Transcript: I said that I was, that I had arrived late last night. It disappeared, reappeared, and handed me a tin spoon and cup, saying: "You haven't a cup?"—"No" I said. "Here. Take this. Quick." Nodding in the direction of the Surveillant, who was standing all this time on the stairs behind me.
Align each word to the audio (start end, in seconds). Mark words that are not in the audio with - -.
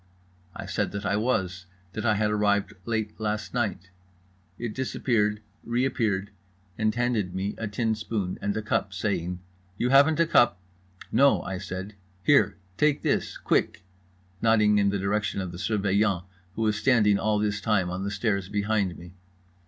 I 0.55 0.65
said 0.65 0.93
that 0.93 1.05
I 1.05 1.15
was, 1.15 1.67
that 1.93 2.07
I 2.07 2.15
had 2.15 2.31
arrived 2.31 2.73
late 2.85 3.19
last 3.19 3.53
night. 3.53 3.91
It 4.57 4.73
disappeared, 4.73 5.43
reappeared, 5.63 6.31
and 6.75 6.95
handed 6.95 7.35
me 7.35 7.53
a 7.59 7.67
tin 7.67 7.93
spoon 7.93 8.39
and 8.41 8.55
cup, 8.65 8.95
saying: 8.95 9.41
"You 9.77 9.89
haven't 9.91 10.19
a 10.19 10.25
cup?"—"No" 10.25 11.43
I 11.43 11.59
said. 11.59 11.93
"Here. 12.23 12.57
Take 12.77 13.03
this. 13.03 13.37
Quick." 13.37 13.83
Nodding 14.41 14.79
in 14.79 14.89
the 14.89 14.97
direction 14.97 15.39
of 15.39 15.51
the 15.51 15.59
Surveillant, 15.59 16.23
who 16.55 16.63
was 16.63 16.77
standing 16.77 17.19
all 17.19 17.37
this 17.37 17.61
time 17.61 17.91
on 17.91 18.03
the 18.03 18.09
stairs 18.09 18.49
behind 18.49 18.97
me. 18.97 19.13